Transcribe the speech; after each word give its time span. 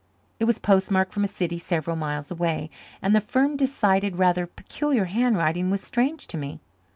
It 0.39 0.45
was 0.45 0.57
postmarked 0.57 1.13
from 1.13 1.23
a 1.23 1.27
city 1.27 1.59
several 1.59 1.95
miles 1.95 2.31
away, 2.31 2.71
and 3.03 3.13
the 3.13 3.21
firm, 3.21 3.55
decided, 3.55 4.17
rather 4.17 4.47
peculiar 4.47 5.05
handwriting 5.05 5.69
was 5.69 5.81
strange 5.81 6.25
to 6.25 6.37
me. 6.39 6.59